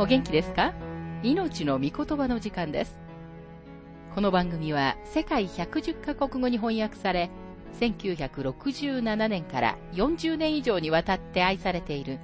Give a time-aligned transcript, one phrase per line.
[0.00, 0.72] お元気ですか？
[1.22, 2.96] 命の御言葉の時間です。
[4.14, 7.28] この番組は世界110カ国語に翻訳され、
[7.78, 12.18] 1967年から40年以上にわたって愛されている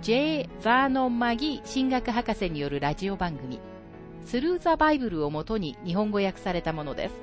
[0.00, 0.48] J.
[0.62, 3.60] ザーノン・マギー神学博士によるラジオ番組、
[4.24, 7.14] スルー・ザ・バイブルをもとに日本語訳されたものです。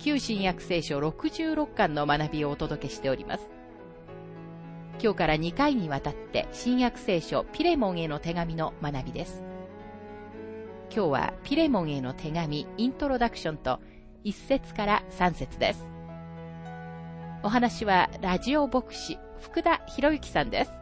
[0.00, 3.48] 旧新約聖書66巻の学びをお届けしております。
[5.02, 9.42] 今日から2回にわたって新約聖書ピレモンへの手紙の学びです。
[10.94, 13.80] 今日はピレモンへの手紙イントロダクションと
[14.24, 15.84] 1節から3節です。
[17.42, 20.81] お話はラジオ牧師福田博之さんです。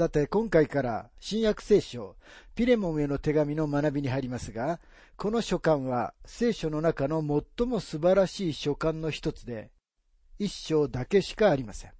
[0.00, 2.16] さて、今回から新約聖書、
[2.54, 4.80] ピレモンへの手紙の学びに入りますが、
[5.18, 7.20] この書簡は聖書の中の
[7.58, 9.70] 最も素晴らしい書簡の一つで、
[10.38, 11.92] 一章だけしかありません。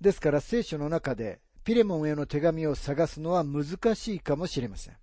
[0.00, 4.96] ですから聖書の中でピレモンへの手紙を探すのは難しいかもしれません。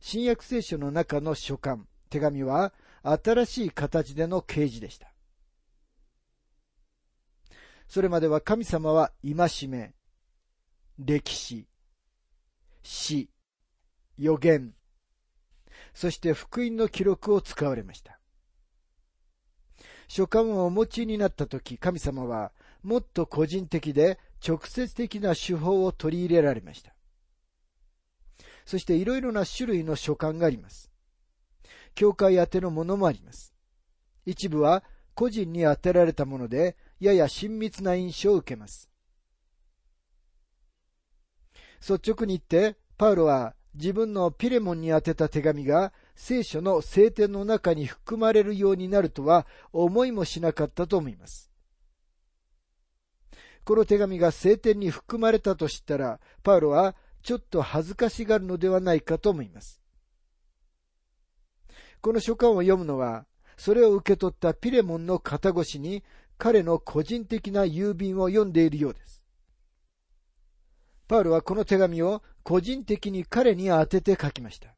[0.00, 2.72] 新約聖書の中の書簡、手紙は
[3.02, 5.13] 新しい形での啓示でした。
[7.94, 9.94] それまでは神様は戒め、
[10.98, 11.68] 歴史、
[12.82, 13.30] 死、
[14.18, 14.74] 予言、
[15.94, 18.18] そして福音の記録を使われました。
[20.08, 22.50] 書簡をお持ちになった時、神様は
[22.82, 26.96] もっと個人的で直接的な手法を取り入れられました。
[28.66, 30.90] そしていろいろな種類の書簡があります。
[31.94, 33.54] 教会宛てのものもあります。
[34.26, 34.82] 一部は
[35.14, 38.90] 個人に当てられたもので、やや親密な印象を受けます。
[41.80, 51.50] 率直に言って、パウロは自分のピレモンに宛てた手紙が聖書の聖典の中に含まれるようになるとは思いもしなかったと思います。
[53.64, 59.80] この手紙が聖典に含まれたと知ったら、パウロはちょっと恥ずかしがるのではないかと思います。
[62.00, 63.26] この書簡を読むのは、
[63.56, 66.04] それを受け取ったピレモンの肩越しに
[66.38, 69.22] 彼の個人的な郵便を読んでいるようです。
[71.06, 74.74] パウルはこの手紙を個人的に彼に宛てて書きました。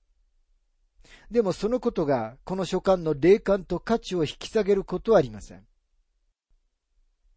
[1.31, 5.67] でもそのことがこの書簡の霊感と価値を引き下げることはありません。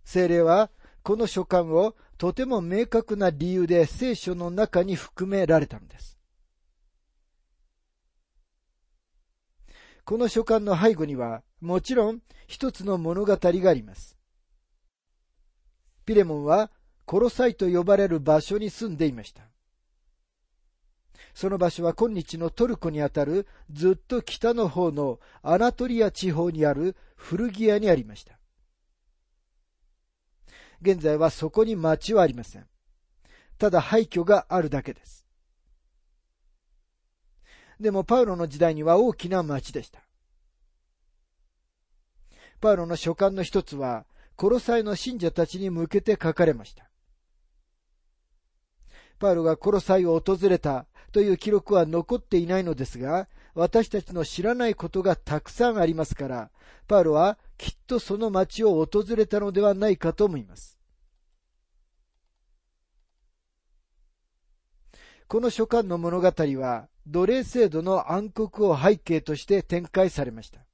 [0.04, 0.70] 精霊は
[1.04, 6.18] この書簡をとても明確な理由で聖書の中に含められたのです。
[10.04, 14.18] この書簡の背後にはもちろん一つの物語があります。
[16.06, 16.72] ピレモンは
[17.06, 19.44] コロサイと呼ばれる場所に住んでいました。
[21.34, 28.38] その場所は今日のトルコにあたるずっと北の方のアナトリア地方にある古着屋にありました。
[30.82, 32.66] 現在はそこに町はありません。
[33.58, 35.26] ただ廃墟があるだけです。
[37.80, 40.02] でもパウロの時代には大きな町でした。
[42.60, 44.06] パウロの書簡の一つは、
[44.36, 46.90] コロサイの信者たちに向けて書かれました。
[49.20, 56.52] パウロがコロサイを訪れたという記録は残っていないのですが、私たちの知らないことがたくさんありますから、
[56.88, 60.80] パウロはきっとその町を訪れたのではないかと思います。
[65.28, 70.69] この書簡の物語は、奴隷制度の暗黒を背景として展開されました。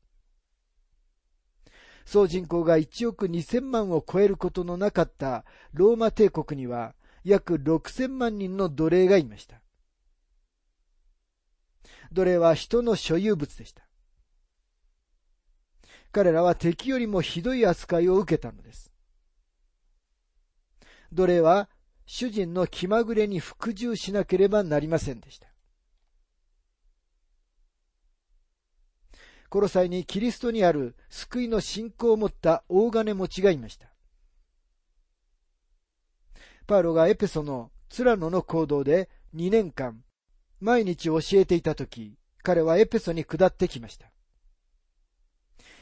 [2.05, 5.43] 総人口が1億2000万を超えることのなかった
[5.73, 6.93] ローマ帝国には
[7.23, 9.59] 約6000万人の奴隷がいました。
[12.11, 13.83] 奴隷は人の所有物でした。
[16.11, 18.93] 彼らは敵よりもひどい扱いを受けたのです。
[21.11, 21.69] 奴隷は
[22.05, 25.47] 主人の気まぐれに服従しなければなりませんでした。
[29.49, 33.87] この際にキリストにある救いの信仰を持った大金持ちがいました。
[36.67, 40.03] パウロがエペソのツラノの行動で2年間、
[40.59, 44.11] 毎日教えていたとき、彼はエペソに下ってきました。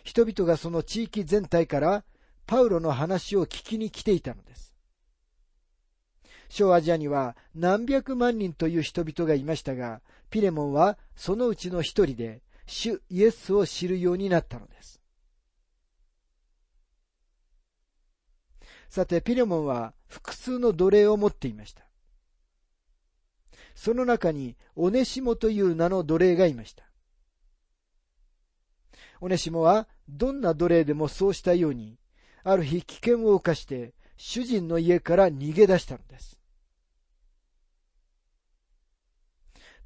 [0.04, 2.04] 人々がその地域全体から
[2.46, 4.76] パウロの話を聞きに来ていたのです。
[6.50, 15.02] 小アジアには何百万人という人々がいましたが、ピレモンはそのうちの一人で、主イエスを知るようになったのです。
[18.90, 21.84] さて、ピレモンは複数の奴隷を持っていました。
[23.76, 26.86] その中に、オネシモという名の奴隷がいました。
[29.20, 31.98] オネシモは、どんな奴隷でもそうしたように、
[32.44, 36.40] ある日危険を冒して、主人の家から逃げ出したのです。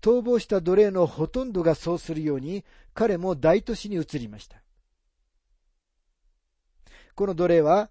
[0.02, 2.64] 逃亡した奴隷のほとんどがそうするように、
[2.94, 4.62] 彼も大都市に移りました。
[7.16, 7.90] この奴隷は、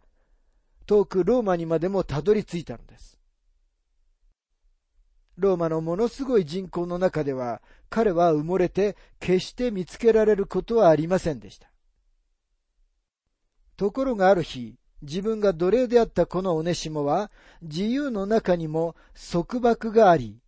[0.86, 3.18] 遠くローマにまでもたどり着いたのです。
[5.36, 7.60] ローマのものすごい人口の中では、
[7.90, 11.70] 彼は埋もれて決して見つけられることはありませんでした。
[13.76, 17.30] ところがある日、自分が奴隷であったこのオネシモは、
[17.60, 18.96] 自由の中にも
[19.30, 20.40] 束縛があり、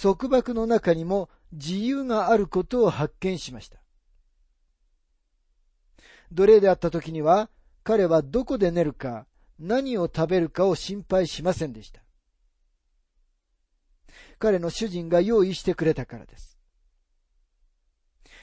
[0.00, 3.80] 束縛の中にも自由があることを発見しました。
[6.32, 7.48] 奴隷であった時には、
[7.82, 9.26] 彼はどこで寝るか、
[9.58, 12.02] 何を食べるかを心配しませんでした。
[14.38, 16.58] 彼の主人が用意してくれたからです。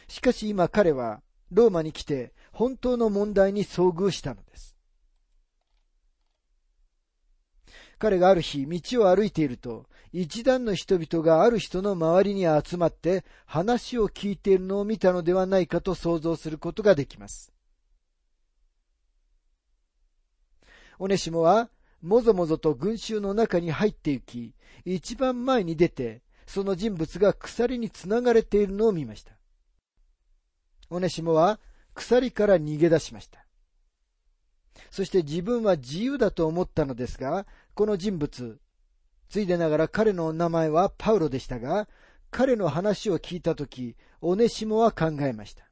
[0.07, 1.21] しかし今彼は
[1.51, 4.72] ローマに来て本当の問題に遭遇したのです。
[8.03, 17.53] 彼がある日道を歩いていると、一団の人々がある人の周りに集まって話を聞いているのを見たのではないかと想像することができます。
[20.99, 21.69] オネシモは、
[22.01, 24.53] もぞもぞと群衆の中に入って行き、
[24.83, 29.31] 一番前に出て、その人物が鎖につながれているのを見ました。
[30.89, 31.61] オネシモは
[31.93, 33.42] 鎖から逃げ出しました。
[34.91, 38.59] そして自分は自由だと思ったのですが、この人物、
[39.29, 41.87] ついでながら彼の名前はパウロでしたが、
[42.31, 45.69] 彼の話を聞いたとき、オネシモは考えました。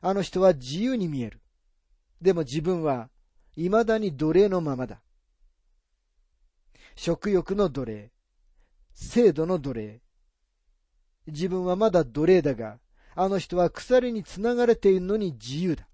[0.00, 1.40] あの人は自由に見える。
[2.20, 3.10] でも自分は
[3.56, 5.00] 未だに奴隷のままだ。
[6.96, 8.12] 食欲の奴隷、
[8.92, 10.00] 制度の奴隷。
[11.26, 12.78] 自分はまだ奴隷だが、
[13.14, 15.88] あの人は鎖につながれているのに自由だ。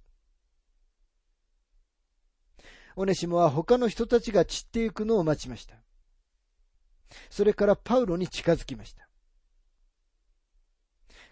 [2.97, 5.77] オネシモは他の人たちが散っていくのを待ちました。
[7.29, 9.09] それからパウロに近づきました。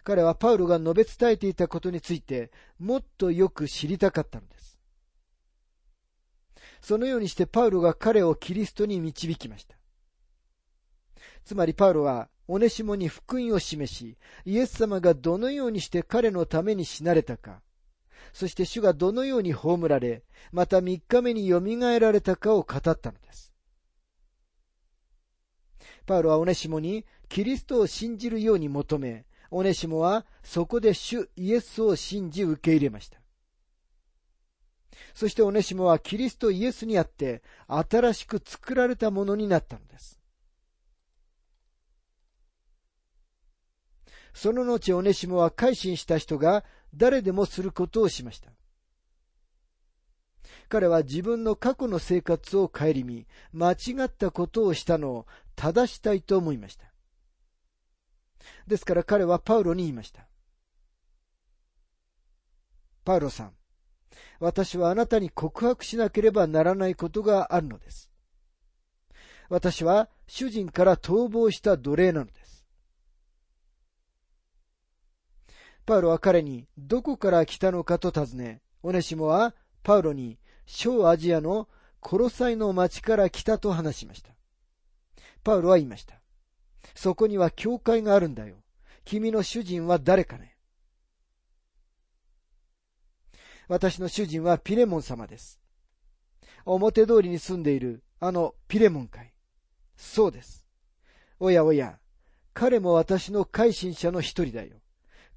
[0.03, 4.79] 彼はパウロが述べ伝えていたことについてもっとよく知りたかったのです。
[6.81, 9.75] そのようにしてパウロが彼をキリストに導きました。
[11.43, 17.61] つまりパウロは、オネシモに福音を示し、イエス様がどのようにして彼のために死なれたか、
[18.33, 23.53] そして主がどのように葬られ、また三日目によみがえられたかを語ったのです。
[26.05, 33.19] パウロはオネシモにキリストを信じるように求め、オネシモはそこで主イエスを信じ受け入れました。
[35.13, 40.19] そしてオネシモはキリストイエスにあって新しく作られたものになったのです。
[44.33, 46.63] その後オネシモは改心した人が
[46.95, 48.51] 誰でもすることをしました。
[50.67, 56.85] 彼は自分の過去の生活を顧み、間違ったことをしたのを正したいと思いました。
[58.67, 60.27] ですから彼はパウロに言いました。
[63.03, 63.53] パウロさん、
[64.39, 68.09] 私はあなたに告白しなければならないことがあるのです。
[69.49, 72.38] 私は主人から逃亡した奴隷なのです。
[75.89, 81.67] パウロは彼にどこから来たのかと尋ね、オネシモはパウロに小アジアの
[81.99, 84.29] コロサイの町から来たと話しました。
[85.43, 86.21] パウロは言いました。
[86.93, 88.57] そこには教会があるんだよ。
[89.03, 90.55] 君の主人は誰かね
[93.67, 95.59] 私の主人はピレモン様です。
[96.65, 99.33] 表通りに住んでいるあのピレモン会。
[99.97, 100.67] そうです。
[101.39, 101.97] おやおや、
[102.53, 104.78] 彼も私の改心者の一人だよ。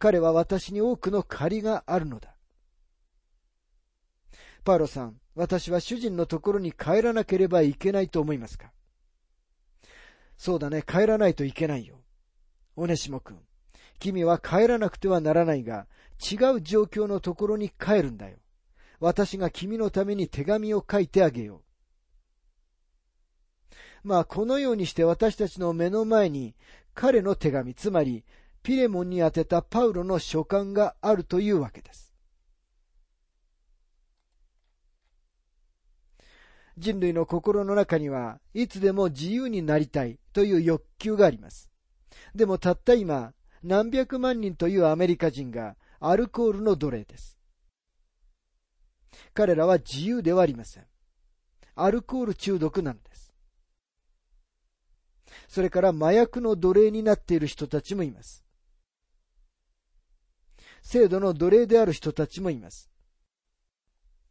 [0.02, 2.34] 彼は私に多くの借りがあるのだ。
[4.64, 8.72] パウロさん、私は主人のところに帰らなければいけないと思いますか？
[10.36, 12.00] そうだね、帰らないといけないよ。
[12.74, 13.38] オネシモ君、
[14.00, 15.86] 君は帰らなくてはならないが、
[16.18, 18.38] 違う状況のところに帰るんだよ。
[18.98, 21.62] 私が君のために手紙を書いてあげよ
[24.02, 24.08] う。
[24.08, 26.56] まあ、このようにして私たちの目の前に
[26.92, 28.24] 彼の手紙、つまり
[28.62, 32.14] ピレモンに宛てたパウロの書簡があるというわけです。
[36.78, 41.70] 人類の心の中にはいつでも自由になりたいという欲求があります。
[42.34, 47.38] でもたった今、何百万人というアメリカ人がアルコールの奴隷です。
[49.34, 50.86] 彼らは自由ではありません。
[51.74, 53.34] アルコール中毒なのです。
[55.48, 58.44] それから麻薬の奴隷になっている人たちもいます。
[60.82, 62.90] 制度の奴隷である人たちもいます。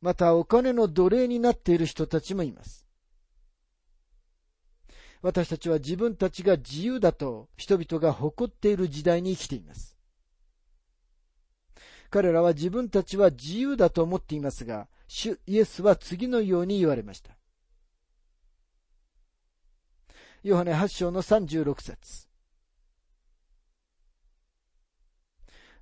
[0.01, 2.87] またお金の奴隷になっている人たちもいます。
[5.21, 9.95] 私たちは自分たちが自由だと人々が誇っている時代に生きています。
[12.09, 17.37] 彼らは自分たちは自由だと思っていますが、主イエスは次のように言われました。
[20.43, 22.30] ヨハネ8章の36節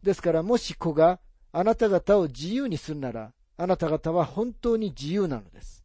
[0.03, 1.19] ですからもし子が
[1.51, 5.83] あなた方を自由にするなら、あなた方は本当に自由なのです。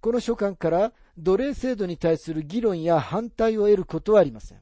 [0.00, 4.60] この書簡から奴隷制度に対する議論や反対を得ることはありません。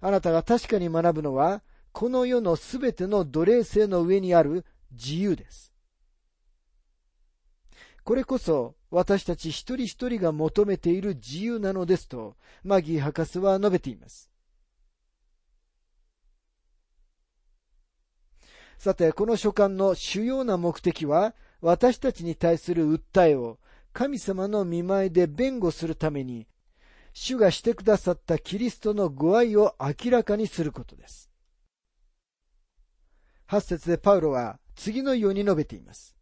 [0.00, 1.62] あなたが確かに学ぶのは、
[1.92, 5.72] この世のすべての奴隷制の上にある自由です。
[8.04, 14.30] これこそ私たち一人一人が求めている自由なのですと、マギー博士は述べています。
[18.78, 23.58] さて、この書簡の主要な目的は、私たちに対する訴えを
[23.92, 26.46] 神様の見舞いで弁護するために、
[27.12, 31.30] 主がしてくださったキリストのご愛を明らかにすることです。
[33.46, 36.15] 八節でパウロは次のように述べています。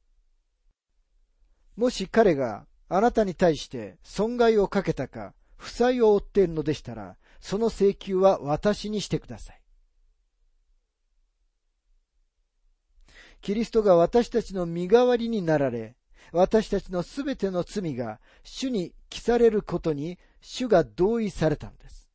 [1.76, 9.60] もし彼があなたに対して損害をかけたか、負債を負っているのでしたら、その請求は私にしてください。
[13.40, 15.96] キリストが私たちの身代わりになられ、
[16.32, 22.08] 私たちのすべての罪が主に記されることに主が同意されたのです。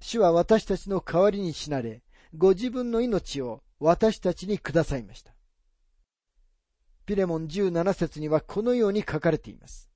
[0.00, 2.02] 主は私たちの代わりに死なれ、
[2.36, 5.34] ご自分の命を私たちにくださいました。
[7.10, 9.90] ピレモン17節にはこのように書かれています。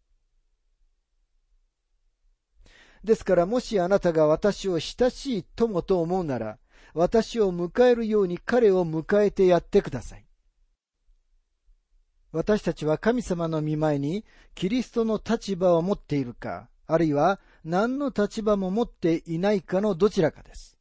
[3.04, 6.58] ですからもしあなたが私を親しい友と思うなら、
[6.92, 10.26] 私を迎えるように彼を迎えてやってください。
[12.32, 14.24] 私たちは神様の見前に
[14.56, 20.76] キリストの立場を持っているか、あるいは何の立場も持っていないかのどちらかです。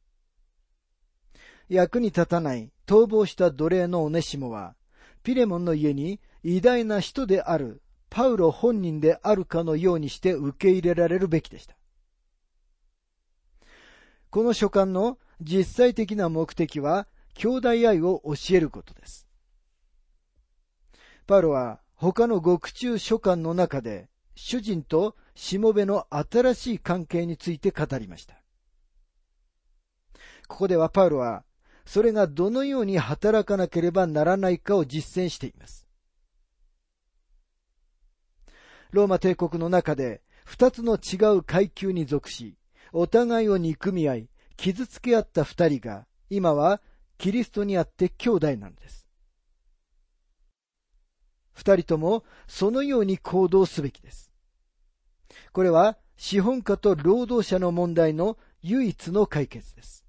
[1.68, 4.74] 役に立たない逃亡した奴隷のオネシモは、
[5.24, 11.74] ピレモンの家に偉大な人であるパウロ本人であるかのようにして受け入れられるべきでした。
[14.30, 19.26] この書簡の実際的な目的は、兄弟愛を教えることです。
[21.26, 28.34] パウロは他の獄中書簡の中で、主人としもべの新しい関係について語りました。
[30.46, 31.44] ここではパウロは、
[31.86, 35.86] それがどのように働かなければならないかを実践しています。
[38.90, 42.56] ローマ帝国の中で二つの違う階級に属し、
[42.92, 46.80] お互いを憎み合い、傷つけ合った二人が、今は
[47.18, 49.06] キリストにあって兄弟なんです。
[51.52, 54.32] 二人ともそのように行動すべきです。
[55.52, 60.03] これは資本家と労働者の問題の唯一の解決です。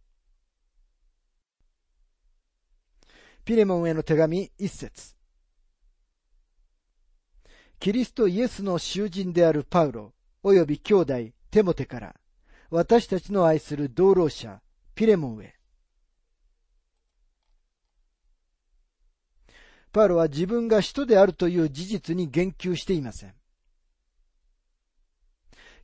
[3.46, 5.14] ピレモンへの手紙一節
[7.80, 11.14] キリストイエスの囚人であるパウロ、及び兄弟
[11.52, 12.16] テモテから、
[12.72, 14.62] 私たちの愛する道路者、
[14.96, 15.54] ピレモンへ。
[19.92, 23.36] パウロは自分が使徒であるという事実に言及していません。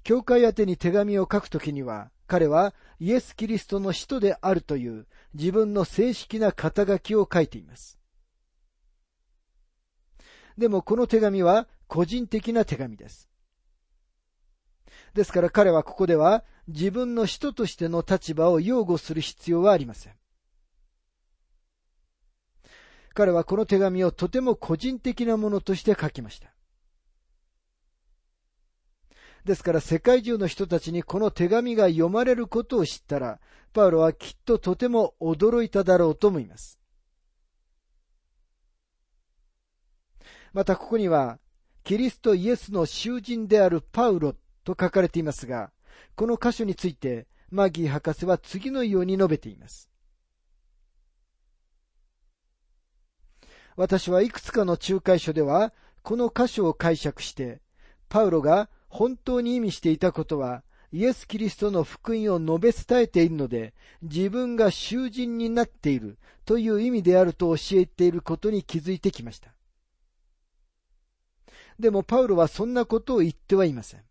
[0.02, 8.00] 教会宛に手紙を書くときには、彼はイエス・キリストの使徒であるという自分の正式な肩書きを書いています。
[10.58, 13.28] でもこの手紙は個人的な手紙です。
[15.14, 20.14] ですから彼はここでは自分の人としての立場を擁護する必要はありません。
[23.14, 26.54] 彼はこの手紙をとても個人的なものとして書きました。
[29.46, 33.40] ですから世界中の人たちにこの手紙が読まれることを知ったら、
[33.74, 36.80] パウロはきっととても驚いただろうと思います。
[40.54, 41.40] またここには、
[41.84, 45.72] キリストイエスの囚人であるパウロと書かれていますが、
[46.16, 49.90] この箇所についてマギー博士は次のように述べています。
[53.76, 57.62] 私はいくつかの仲介書では、この箇所を解釈して、
[58.10, 69.54] パウロが本当に意味していたことは、イエス・キリストの福音を述べ伝えているので、自分が囚人になっているという意味であると教えていることに気づいてきました。
[71.80, 74.04] でもパウロはそんなことを言ってはいません。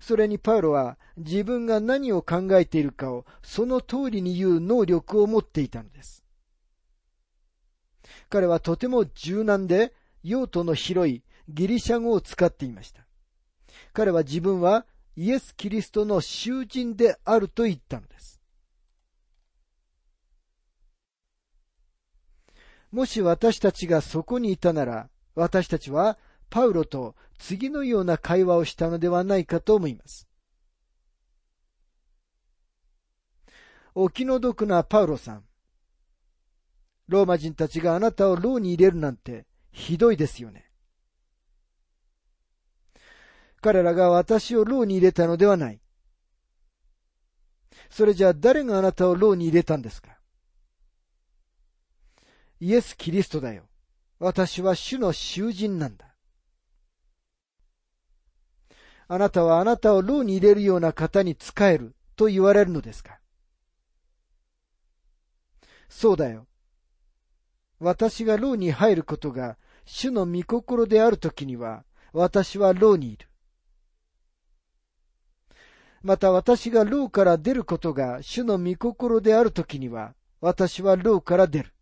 [0.00, 6.24] それにパウロは自分が何を考えているかをその通りに言う能力を持っていたのです。
[8.28, 13.06] 彼はとても柔軟で用途の広いギリシャ語を使っていました。
[13.92, 14.86] 彼は自分は
[15.16, 18.40] イエス・キリストの囚人であると言ったのです。
[22.90, 26.16] もし私たちがそこにいたなら、私たちは
[26.48, 30.28] パウロと次のような会話をしたのではないかと思います。
[33.96, 35.44] お気の毒なパウロさん。
[37.08, 40.70] ローマ人たちがあなたを牢に入れるなんてひどいですよね。
[43.64, 45.80] 彼らが私を牢に入れたのではない。
[47.88, 50.18] それじゃあ誰があなたを牢に入れたんですか？
[52.60, 53.62] イエス・キリストだよ。
[54.18, 56.14] 私は主の囚人なんだ。
[59.08, 63.18] あなたはあなたを牢に入れるような方に仕えると言われるのですか？
[65.88, 66.46] そうだよ。
[67.80, 69.56] 私が牢に入ることが
[69.86, 73.26] 主の御心であるときには、私は牢にいる。
[76.04, 81.72] また私が牢から出ることが主の御心であるときには、私は牢から出る。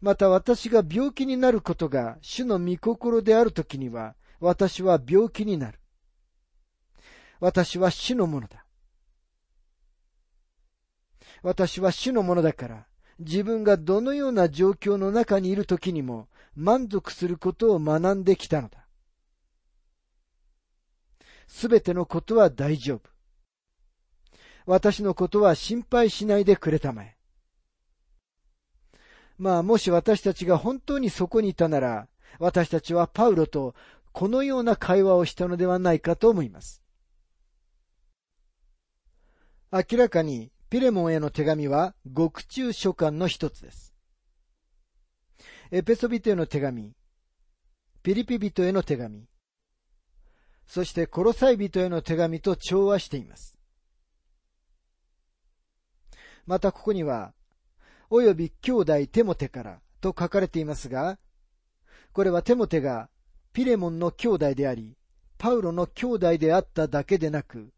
[0.00, 5.78] また私が病気になることが主の御心であるときには、私は病気になる。
[7.38, 8.64] 私は主のものだ。
[11.44, 12.86] 私は主のものだから、
[13.20, 18.87] 自分がどのような状況の中にいるときにも満足することを学んできたのだ。
[21.48, 23.10] すべてのことは大丈夫。
[24.66, 27.16] 私のことは心配しないでくれたまえ。
[29.38, 32.08] まあ、もし私たちが本当にそこにいたなら、
[32.38, 33.74] 私たちはパウロと
[34.12, 36.82] このような会話をしたのではないかと思います。
[39.72, 43.94] 明らかにピレモンへの手紙は獄中書簡の一つです。
[45.70, 46.92] エペソビトへの手紙、
[48.02, 49.24] ピリピ人への手紙、
[50.68, 53.58] そしてコロサイ人への手紙と調和しています。
[56.46, 57.32] またここには、
[58.10, 61.18] および兄弟テモテからと書かれていますが、
[62.12, 63.08] これはテモテが
[63.52, 64.96] ピレモンの兄弟であり、
[65.38, 67.72] パウロの兄弟であっただけでなく、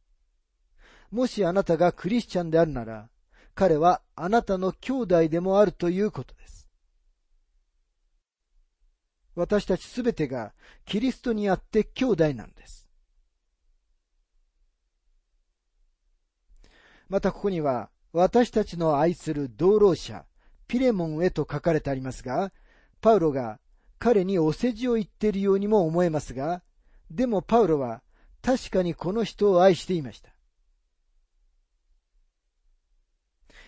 [1.10, 3.08] もしあなたがクリスチャンであるなら、
[3.54, 6.68] 彼はあなたの兄弟でもあるということです。
[9.34, 10.52] 私たちすべてが
[10.84, 12.79] キリストにあって兄弟なんです。
[17.10, 20.24] またここには、私たちの愛する道路者、
[20.68, 22.52] ピレモンへと書かれてありますが、
[23.00, 23.58] パウロが
[23.98, 26.62] 彼にお世辞を言っているようにも思えますが、
[27.10, 28.02] でもパウロは
[28.42, 30.30] 確かにこの人を愛していました。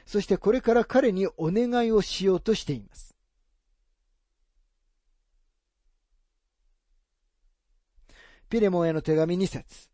[0.07, 3.17] そしてこれから彼にお願いをしようとしています。
[8.49, 9.92] ピレモンへの手紙2節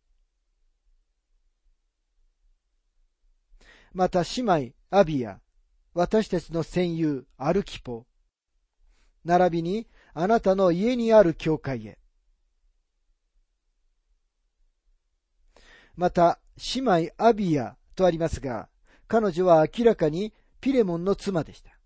[3.92, 5.40] また姉妹アビア、
[5.94, 8.06] 私たちの戦友アルキポ、
[9.24, 11.98] 並びにあなたの家にある教会へ。
[15.96, 16.38] また、
[16.74, 18.68] 姉妹アビアとありますが、
[19.08, 21.78] 彼女は明らかにピレモンの妻でした。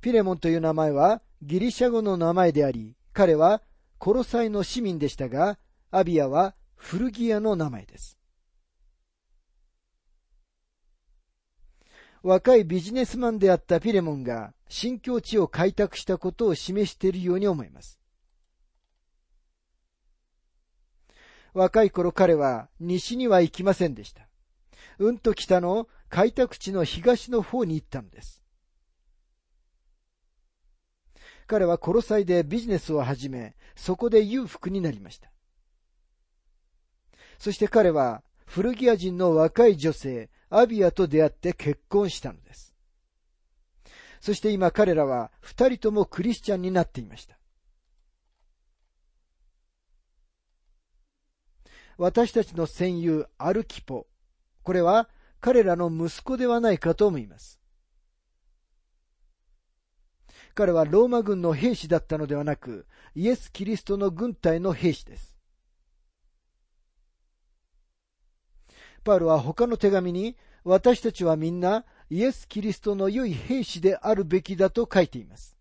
[0.00, 3.62] ピレモンという名前はギリシャ語の名前であり、彼は
[3.98, 5.58] コロサイの市民でしたが、
[5.90, 8.17] アビアは古着屋の名前です。
[12.22, 17.98] 若いビジネスマンであったピレモンが新境地を開拓したことを示しているように思います。
[21.54, 24.28] 若い頃彼は西には行きませんでした。
[24.98, 28.42] うんと北の開拓地の東の方に行ったのです。
[31.46, 35.30] 彼はコロサイでビジネスを始め、そこで裕福になりました。
[37.38, 42.74] そして彼は古着屋人の若い女性、アビアと出会って結婚したのです。
[44.20, 47.38] そして今彼らは二人ともクリスチャンになっていました。
[51.98, 54.06] 私たちの戦友アルキポ。
[54.62, 57.60] これは彼らの息子ではないかと思います。
[60.54, 65.37] 彼はローマ軍の兵士だったのではなく、イエス・キリストの軍隊の兵士です。
[69.04, 75.56] パウロは他の手紙に、私たちはみんなイエス・キリストの良い兵士であるべきだと書いています。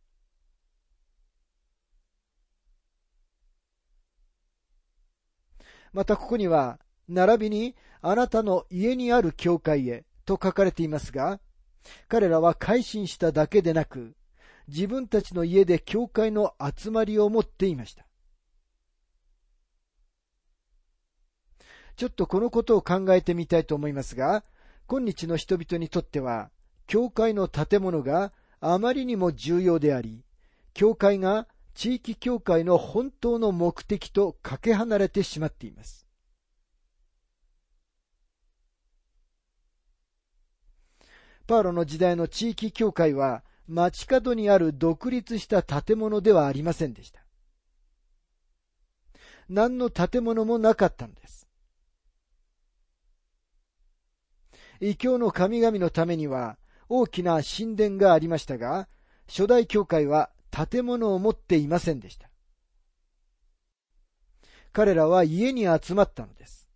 [5.93, 11.39] またここには、並びにあなたの家にある教会へと書かれていますが、
[12.07, 14.15] 彼らは改心しただけでなく、
[14.67, 18.06] 自分たちの家で教会の集まりを持っていました。
[21.97, 24.43] ちょっとこのことを考えてみたいと思いますが、
[24.85, 26.51] 今日の人々にとっては、
[26.85, 30.23] 教会の建物があまりにも重要であり、
[30.75, 36.05] 教会が地域教会の本当の目的とかけ離れてしまっています。
[41.47, 47.25] パウロの時代の地域教会は街角にある独立した建物ではありませんでした。
[49.49, 51.46] 何の建物もなかったんです。
[54.79, 56.57] 異教の神々のためには
[56.89, 58.87] 大きな神殿がありましたが、
[59.27, 62.29] 初代教会は建物を持っていませんでした。
[64.71, 66.69] 彼らは家に集まったのです。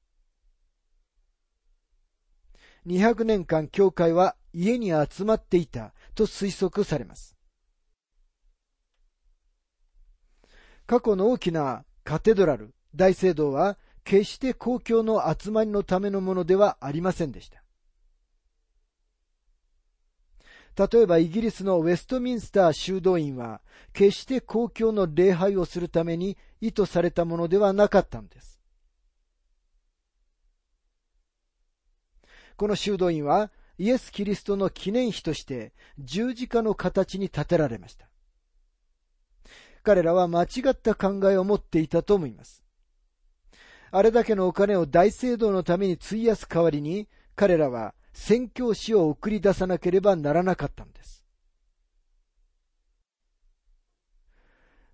[2.87, 7.37] 200年間教会は家に集まっていたと推測されます。
[10.87, 17.63] 過去の大きなカテドラル、大聖堂は決して公共の集まりのためのものではありませんでした。
[20.77, 23.61] 例えばイギリスのウェストミンスター修道院は
[23.93, 28.59] 決して公共の礼拝をするために意図されたものではなかったんです。
[32.55, 38.07] この修道院はイエス・キリストの記念碑として十字架の形に建てられました。
[39.83, 42.63] 彼らは間違った考えを持っていたと思います。
[43.89, 51.25] あれだけのお金を大聖堂のために費やす代わりに、彼らは宣教師を送り出さなければならなかったのです。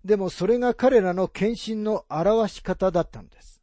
[0.06, 3.62] でもそれが彼らの献身の表し方だったのです。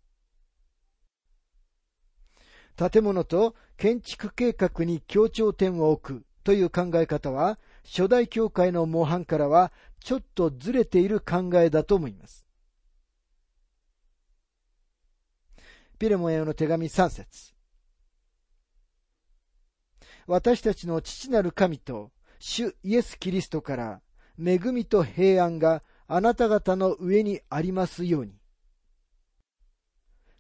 [2.76, 12.44] 建物と建築計画に協調点を置くという考え方は、初代教会の模範からはちょっとずれている考えだと思います。
[15.98, 17.53] ピレモンへの手紙3節
[20.26, 24.00] 私たちの父なる神と主イエス・キリストから
[24.38, 28.34] 恵みと平安があなた方の上にありますように。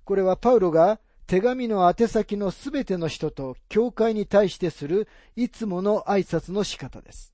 [0.04, 7.33] これはパウロが手紙の宛先のすべての人と教会に対してするいつもの挨拶の仕方です。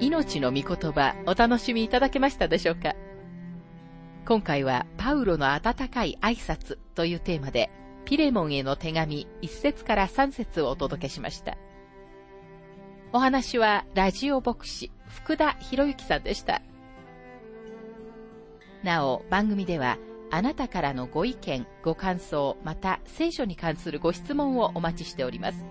[0.00, 2.94] 命の御言葉お楽しみいただけましたでしょうか？
[4.26, 7.70] 今回はパウロの温かい挨拶というテーマで
[8.04, 11.56] ピレモンへの手紙1節から3節をお届けしました。
[13.12, 16.60] お話はラジオ牧師福田博之さんでした。
[18.82, 19.96] なお、番組では
[20.30, 25.64] あなたからのご意見、ご感想、また聖書に関するご質問をお待ちしております。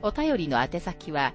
[0.00, 1.34] お便りの宛先は、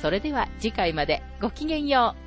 [0.00, 2.25] それでは次回までごきげんよう。